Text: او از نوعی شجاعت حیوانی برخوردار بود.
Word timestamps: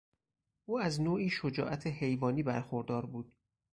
او 0.65 0.79
از 0.79 1.01
نوعی 1.01 1.29
شجاعت 1.29 1.87
حیوانی 1.87 2.43
برخوردار 2.43 3.05
بود. 3.05 3.33